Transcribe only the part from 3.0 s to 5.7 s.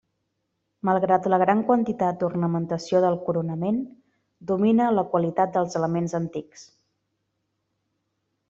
del coronament, domina la qualitat